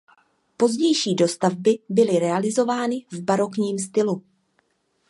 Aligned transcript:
Pozdější 0.57 1.15
dostavby 1.15 1.79
byly 1.89 2.19
realizovány 2.19 3.05
v 3.11 3.23
barokním 3.23 3.79
stylu. 3.79 4.23